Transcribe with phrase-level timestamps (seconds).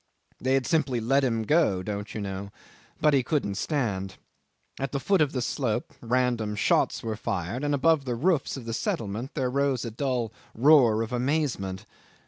[0.39, 2.49] They had simply let him go don't you know?
[2.99, 4.15] but he couldn't stand.
[4.79, 8.65] At the foot of the slope random shots were fired, and above the roofs of
[8.65, 11.85] the settlement there rose a dull roar of amazement.